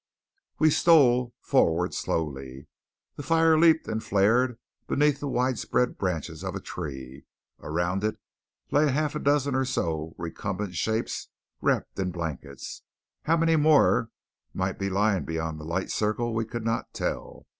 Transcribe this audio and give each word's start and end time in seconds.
We 0.57 0.71
stole 0.71 1.35
forward 1.41 1.93
slowly. 1.93 2.65
The 3.17 3.21
fire 3.21 3.55
leaped 3.55 3.87
and 3.87 4.03
flared 4.03 4.57
beneath 4.87 5.19
the 5.19 5.27
widespread 5.27 5.99
branches 5.99 6.43
of 6.43 6.55
a 6.55 6.59
tree. 6.59 7.25
Around 7.59 8.03
it 8.03 8.17
lay 8.71 8.87
a 8.87 8.93
half 8.93 9.13
dozen 9.21 9.53
or 9.53 9.63
so 9.63 10.15
recumbent 10.17 10.73
shapes 10.75 11.27
wrapped 11.61 11.99
in 11.99 12.09
blankets. 12.09 12.81
How 13.25 13.37
many 13.37 13.57
more 13.57 14.09
might 14.55 14.79
be 14.79 14.89
lying 14.89 15.23
beyond 15.23 15.59
the 15.59 15.65
light 15.65 15.91
circle 15.91 16.33
we 16.33 16.45
could 16.45 16.65
not 16.65 16.95
tell. 16.95 17.45